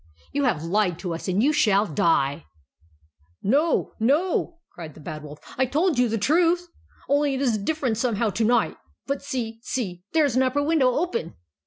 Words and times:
"You 0.33 0.45
have 0.45 0.63
lied 0.63 0.97
to 0.97 1.13
us, 1.13 1.27
and 1.27 1.43
you 1.43 1.53
shall 1.53 1.85
die!"" 1.85 2.45
No, 3.53 3.91
no!" 3.99 4.55
cried 4.73 4.95
the 4.95 4.99
Bad 4.99 5.21
Wolf." 5.21 5.37
I 5.59 5.67
told 5.67 5.99
you 5.99 6.09
the 6.09 6.17
truth; 6.17 6.67
only 7.07 7.35
it 7.35 7.41
is 7.41 7.59
different 7.59 7.97
somehow 7.99 8.31
to 8.31 8.43
night. 8.43 8.77
But 9.05 9.21
see! 9.21 9.59
see! 9.61 10.01
there 10.13 10.25
is 10.25 10.35
an 10.35 10.41
upper 10.41 10.63
window 10.63 10.89
open 10.95 11.35